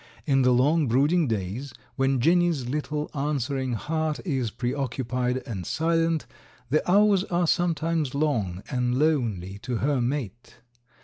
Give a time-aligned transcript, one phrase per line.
[0.25, 6.25] In the long brooding days, when Jenny's little answering heart is preoccupied and silent,
[6.71, 10.55] the hours are sometimes long and lonely to her mate.